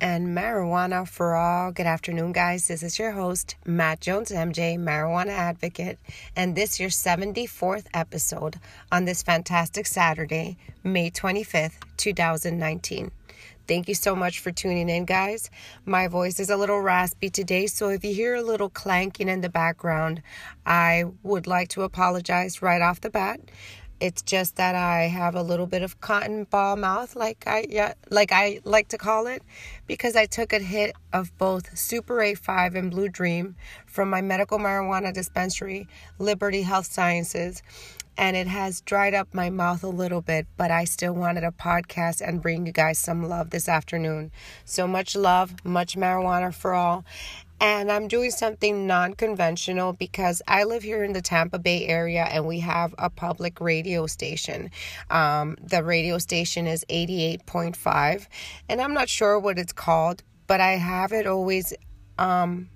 and 0.00 0.28
marijuana 0.28 1.06
for 1.06 1.34
all. 1.34 1.72
Good 1.72 1.86
afternoon, 1.86 2.32
guys. 2.32 2.68
This 2.68 2.82
is 2.82 2.98
your 2.98 3.12
host, 3.12 3.56
Matt 3.66 4.00
Jones, 4.00 4.30
MJ, 4.30 4.78
marijuana 4.78 5.30
advocate, 5.30 5.98
and 6.34 6.56
this 6.56 6.80
your 6.80 6.90
74th 6.90 7.86
episode 7.92 8.58
on 8.90 9.04
this 9.04 9.22
fantastic 9.22 9.86
Saturday, 9.86 10.56
May 10.82 11.10
25th, 11.10 11.78
2019. 11.96 13.10
Thank 13.68 13.86
you 13.86 13.94
so 13.94 14.16
much 14.16 14.40
for 14.40 14.50
tuning 14.50 14.88
in, 14.88 15.04
guys. 15.04 15.48
My 15.84 16.08
voice 16.08 16.40
is 16.40 16.50
a 16.50 16.56
little 16.56 16.80
raspy 16.80 17.30
today, 17.30 17.68
so 17.68 17.88
if 17.88 18.04
you 18.04 18.12
hear 18.12 18.34
a 18.34 18.42
little 18.42 18.68
clanking 18.68 19.28
in 19.28 19.42
the 19.42 19.48
background, 19.48 20.22
I 20.66 21.04
would 21.22 21.46
like 21.46 21.68
to 21.68 21.82
apologize 21.82 22.62
right 22.62 22.82
off 22.82 23.00
the 23.00 23.10
bat. 23.10 23.38
It's 24.00 24.22
just 24.22 24.56
that 24.56 24.74
I 24.74 25.02
have 25.08 25.34
a 25.34 25.42
little 25.42 25.66
bit 25.66 25.82
of 25.82 26.00
cotton 26.00 26.44
ball 26.44 26.76
mouth, 26.76 27.14
like 27.14 27.44
I 27.46 27.66
yeah, 27.68 27.92
like 28.10 28.32
I 28.32 28.60
like 28.64 28.88
to 28.88 28.98
call 28.98 29.26
it, 29.26 29.42
because 29.86 30.16
I 30.16 30.24
took 30.24 30.54
a 30.54 30.58
hit 30.58 30.96
of 31.12 31.36
both 31.36 31.76
Super 31.76 32.16
A5 32.16 32.74
and 32.76 32.90
Blue 32.90 33.10
Dream 33.10 33.56
from 33.86 34.08
my 34.08 34.22
medical 34.22 34.58
marijuana 34.58 35.12
dispensary, 35.12 35.86
Liberty 36.18 36.62
Health 36.62 36.86
Sciences, 36.86 37.62
and 38.16 38.36
it 38.36 38.46
has 38.46 38.80
dried 38.80 39.14
up 39.14 39.34
my 39.34 39.50
mouth 39.50 39.82
a 39.84 39.88
little 39.88 40.22
bit, 40.22 40.46
but 40.56 40.70
I 40.70 40.84
still 40.84 41.14
wanted 41.14 41.44
a 41.44 41.50
podcast 41.50 42.26
and 42.26 42.40
bring 42.42 42.66
you 42.66 42.72
guys 42.72 42.98
some 42.98 43.28
love 43.28 43.50
this 43.50 43.68
afternoon. 43.68 44.30
So 44.64 44.86
much 44.86 45.14
love, 45.14 45.64
much 45.64 45.96
marijuana 45.96 46.54
for 46.54 46.74
all 46.74 47.04
and 47.60 47.92
I'm 47.92 48.08
doing 48.08 48.30
something 48.30 48.86
non 48.86 49.14
conventional 49.14 49.92
because 49.92 50.40
I 50.48 50.64
live 50.64 50.82
here 50.82 51.04
in 51.04 51.12
the 51.12 51.20
Tampa 51.20 51.58
Bay 51.58 51.86
area 51.86 52.24
and 52.24 52.46
we 52.46 52.60
have 52.60 52.94
a 52.98 53.10
public 53.10 53.60
radio 53.60 54.06
station. 54.06 54.70
Um, 55.10 55.56
the 55.62 55.84
radio 55.84 56.18
station 56.18 56.66
is 56.66 56.84
88.5, 56.88 58.26
and 58.68 58.80
I'm 58.80 58.94
not 58.94 59.08
sure 59.08 59.38
what 59.38 59.58
it's 59.58 59.72
called, 59.72 60.22
but 60.46 60.60
I 60.60 60.72
have 60.72 61.12
it 61.12 61.26
always 61.26 61.74
um, 62.18 62.70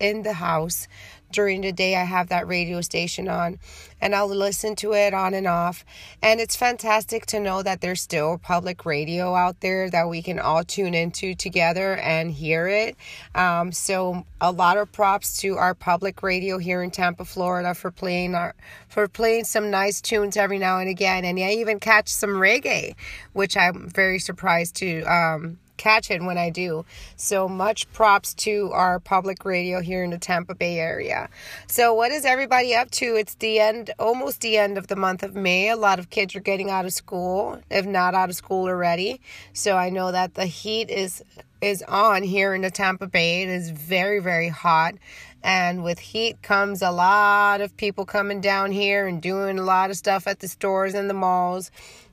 in 0.00 0.22
the 0.22 0.32
house 0.32 0.88
during 1.32 1.60
the 1.60 1.72
day 1.72 1.96
I 1.96 2.04
have 2.04 2.28
that 2.28 2.46
radio 2.46 2.80
station 2.80 3.28
on 3.28 3.58
and 4.00 4.14
I'll 4.14 4.28
listen 4.28 4.74
to 4.76 4.92
it 4.94 5.12
on 5.12 5.34
and 5.34 5.46
off. 5.46 5.84
And 6.22 6.40
it's 6.40 6.56
fantastic 6.56 7.26
to 7.26 7.40
know 7.40 7.62
that 7.62 7.80
there's 7.80 8.00
still 8.00 8.38
public 8.38 8.86
radio 8.86 9.34
out 9.34 9.60
there 9.60 9.90
that 9.90 10.08
we 10.08 10.22
can 10.22 10.38
all 10.38 10.64
tune 10.64 10.94
into 10.94 11.34
together 11.34 11.96
and 11.96 12.30
hear 12.30 12.66
it. 12.66 12.96
Um, 13.34 13.72
so 13.72 14.24
a 14.40 14.50
lot 14.50 14.78
of 14.78 14.90
props 14.90 15.38
to 15.38 15.56
our 15.56 15.74
public 15.74 16.22
radio 16.22 16.58
here 16.58 16.82
in 16.82 16.90
Tampa, 16.90 17.24
Florida 17.24 17.74
for 17.74 17.90
playing 17.90 18.34
our 18.34 18.54
for 18.88 19.06
playing 19.06 19.44
some 19.44 19.70
nice 19.70 20.00
tunes 20.00 20.36
every 20.36 20.58
now 20.58 20.78
and 20.78 20.88
again. 20.88 21.24
And 21.24 21.38
I 21.38 21.52
even 21.52 21.78
catch 21.78 22.08
some 22.08 22.30
reggae, 22.30 22.94
which 23.34 23.56
I'm 23.56 23.88
very 23.88 24.18
surprised 24.18 24.76
to 24.76 25.02
um, 25.02 25.58
catch 25.80 26.10
it 26.10 26.22
when 26.22 26.36
I 26.36 26.50
do. 26.50 26.84
So 27.16 27.48
much 27.48 27.90
props 27.92 28.34
to 28.34 28.70
our 28.72 29.00
public 29.00 29.46
radio 29.46 29.80
here 29.80 30.04
in 30.04 30.10
the 30.10 30.18
Tampa 30.18 30.54
Bay 30.54 30.78
area. 30.78 31.30
So 31.68 31.94
what 31.94 32.12
is 32.12 32.26
everybody 32.26 32.74
up 32.74 32.90
to? 32.92 33.16
It's 33.16 33.34
the 33.36 33.60
end, 33.60 33.90
almost 33.98 34.42
the 34.42 34.58
end 34.58 34.76
of 34.76 34.88
the 34.88 34.96
month 34.96 35.22
of 35.22 35.34
May. 35.34 35.70
A 35.70 35.76
lot 35.76 35.98
of 35.98 36.10
kids 36.10 36.36
are 36.36 36.40
getting 36.40 36.68
out 36.68 36.84
of 36.84 36.92
school, 36.92 37.60
if 37.70 37.86
not 37.86 38.14
out 38.14 38.28
of 38.28 38.36
school 38.36 38.66
already. 38.66 39.22
So 39.54 39.78
I 39.78 39.88
know 39.88 40.12
that 40.12 40.34
the 40.34 40.46
heat 40.46 40.90
is 40.90 41.24
is 41.62 41.82
on 41.82 42.22
here 42.22 42.54
in 42.54 42.62
the 42.62 42.70
Tampa 42.70 43.06
Bay. 43.06 43.42
It 43.42 43.48
is 43.48 43.70
very 43.70 44.20
very 44.20 44.48
hot. 44.48 44.94
And 45.42 45.82
with 45.82 45.98
heat 45.98 46.42
comes 46.42 46.82
a 46.82 46.90
lot 46.90 47.62
of 47.62 47.74
people 47.78 48.04
coming 48.04 48.42
down 48.42 48.72
here 48.72 49.06
and 49.06 49.22
doing 49.22 49.58
a 49.58 49.62
lot 49.62 49.88
of 49.88 49.96
stuff 49.96 50.26
at 50.26 50.40
the 50.40 50.48
stores 50.48 50.92
and 50.92 51.08
the 51.08 51.14
malls 51.14 51.70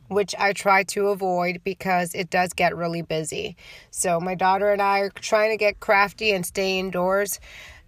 which 0.07 0.35
I 0.37 0.53
try 0.53 0.83
to 0.83 1.07
avoid 1.07 1.61
because 1.63 2.13
it 2.13 2.29
does 2.29 2.53
get 2.53 2.75
really 2.75 3.01
busy. 3.01 3.55
So, 3.91 4.19
my 4.19 4.35
daughter 4.35 4.71
and 4.71 4.81
I 4.81 4.99
are 4.99 5.09
trying 5.09 5.51
to 5.51 5.57
get 5.57 5.79
crafty 5.79 6.31
and 6.31 6.45
stay 6.45 6.79
indoors. 6.79 7.39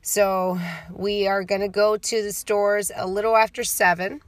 So, 0.01 0.59
we 0.91 1.27
are 1.27 1.43
going 1.43 1.61
to 1.61 1.69
go 1.69 1.97
to 1.97 2.23
the 2.23 2.33
stores 2.33 2.91
a 2.95 3.07
little 3.07 3.35
after 3.35 3.63
7. 3.63 4.21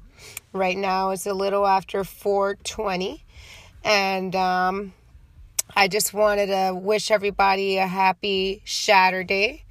Right 0.53 0.77
now 0.77 1.11
it's 1.11 1.25
a 1.25 1.33
little 1.33 1.65
after 1.65 2.03
4:20 2.03 3.21
and 3.83 4.35
um, 4.35 4.93
I 5.75 5.87
just 5.87 6.13
wanted 6.13 6.47
to 6.47 6.75
wish 6.75 7.09
everybody 7.09 7.77
a 7.77 7.87
happy 7.87 8.61
Saturday. 8.65 9.63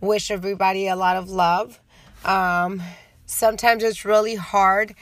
Wish 0.00 0.30
everybody 0.30 0.86
a 0.86 0.96
lot 0.96 1.16
of 1.16 1.30
love. 1.30 1.80
Um, 2.24 2.82
sometimes 3.24 3.82
it's 3.82 4.04
really 4.04 4.34
hard 4.34 4.94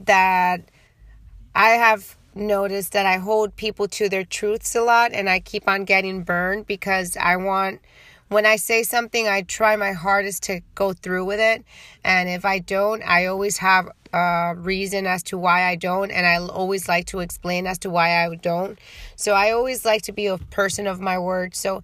that 0.00 0.68
I 1.54 1.70
have 1.70 2.16
noticed 2.34 2.92
that 2.92 3.06
I 3.06 3.16
hold 3.16 3.56
people 3.56 3.88
to 3.88 4.08
their 4.08 4.24
truths 4.24 4.74
a 4.74 4.82
lot 4.82 5.12
and 5.12 5.28
I 5.28 5.40
keep 5.40 5.68
on 5.68 5.84
getting 5.84 6.22
burned 6.22 6.66
because 6.66 7.16
I 7.16 7.36
want 7.36 7.80
when 8.28 8.44
I 8.44 8.56
say 8.56 8.82
something, 8.82 9.26
I 9.26 9.42
try 9.42 9.76
my 9.76 9.92
hardest 9.92 10.42
to 10.44 10.60
go 10.74 10.92
through 10.92 11.24
with 11.24 11.40
it. 11.40 11.64
And 12.04 12.28
if 12.28 12.44
I 12.44 12.58
don't, 12.58 13.02
I 13.02 13.26
always 13.26 13.58
have 13.58 13.88
a 14.12 14.54
reason 14.56 15.06
as 15.06 15.22
to 15.24 15.38
why 15.38 15.64
I 15.64 15.76
don't. 15.76 16.10
And 16.10 16.26
I 16.26 16.36
always 16.36 16.88
like 16.88 17.06
to 17.06 17.20
explain 17.20 17.66
as 17.66 17.78
to 17.80 17.90
why 17.90 18.24
I 18.24 18.34
don't. 18.34 18.78
So 19.16 19.32
I 19.32 19.52
always 19.52 19.84
like 19.84 20.02
to 20.02 20.12
be 20.12 20.26
a 20.26 20.38
person 20.38 20.86
of 20.86 21.00
my 21.00 21.18
word. 21.18 21.54
So 21.54 21.82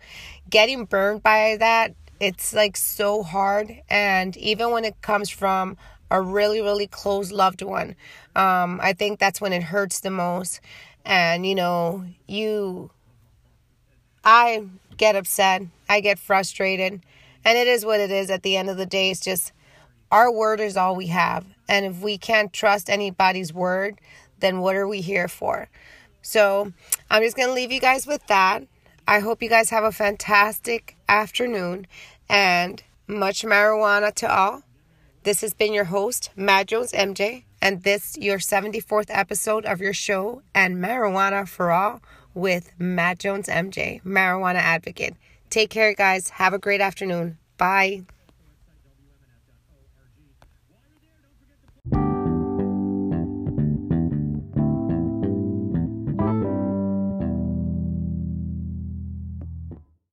getting 0.50 0.84
burned 0.84 1.22
by 1.22 1.56
that, 1.58 1.94
it's 2.20 2.52
like 2.52 2.76
so 2.76 3.22
hard. 3.22 3.80
And 3.88 4.36
even 4.36 4.70
when 4.70 4.84
it 4.84 5.00
comes 5.00 5.30
from 5.30 5.76
a 6.10 6.20
really, 6.20 6.60
really 6.60 6.86
close 6.86 7.32
loved 7.32 7.62
one. 7.62 7.96
Um, 8.36 8.80
I 8.82 8.92
think 8.92 9.18
that's 9.18 9.40
when 9.40 9.52
it 9.52 9.62
hurts 9.62 10.00
the 10.00 10.10
most. 10.10 10.60
And, 11.04 11.46
you 11.46 11.54
know, 11.54 12.04
you, 12.26 12.90
I 14.24 14.64
get 14.96 15.16
upset, 15.16 15.62
I 15.88 16.00
get 16.00 16.18
frustrated, 16.18 17.02
and 17.44 17.58
it 17.58 17.66
is 17.66 17.84
what 17.84 18.00
it 18.00 18.10
is 18.10 18.30
at 18.30 18.42
the 18.42 18.56
end 18.56 18.70
of 18.70 18.76
the 18.76 18.86
day. 18.86 19.10
It's 19.10 19.20
just 19.20 19.52
our 20.10 20.32
word 20.32 20.60
is 20.60 20.76
all 20.76 20.96
we 20.96 21.08
have. 21.08 21.44
And 21.68 21.84
if 21.84 22.00
we 22.00 22.18
can't 22.18 22.52
trust 22.52 22.88
anybody's 22.88 23.52
word, 23.52 24.00
then 24.40 24.60
what 24.60 24.76
are 24.76 24.88
we 24.88 25.00
here 25.00 25.28
for? 25.28 25.68
So 26.22 26.72
I'm 27.10 27.22
just 27.22 27.36
going 27.36 27.48
to 27.48 27.54
leave 27.54 27.72
you 27.72 27.80
guys 27.80 28.06
with 28.06 28.26
that. 28.28 28.64
I 29.06 29.20
hope 29.20 29.42
you 29.42 29.48
guys 29.48 29.70
have 29.70 29.84
a 29.84 29.92
fantastic 29.92 30.96
afternoon 31.08 31.86
and 32.28 32.82
much 33.06 33.42
marijuana 33.42 34.14
to 34.14 34.34
all. 34.34 34.62
This 35.24 35.40
has 35.40 35.54
been 35.54 35.72
your 35.72 35.84
host, 35.84 36.28
Matt 36.36 36.66
Jones 36.66 36.92
MJ, 36.92 37.44
and 37.62 37.82
this 37.82 38.18
your 38.18 38.36
74th 38.36 39.06
episode 39.08 39.64
of 39.64 39.80
your 39.80 39.94
show 39.94 40.42
and 40.54 40.76
Marijuana 40.76 41.48
for 41.48 41.72
All 41.72 42.02
with 42.34 42.72
Matt 42.78 43.20
Jones 43.20 43.48
MJ, 43.48 44.02
marijuana 44.02 44.56
advocate. 44.56 45.14
Take 45.48 45.70
care, 45.70 45.94
guys. 45.94 46.28
Have 46.28 46.52
a 46.52 46.58
great 46.58 46.82
afternoon. 46.82 47.38
Bye. 47.56 48.02